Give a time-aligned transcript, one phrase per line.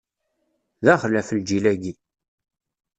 [0.83, 1.93] D axlaf, lǧil-agi!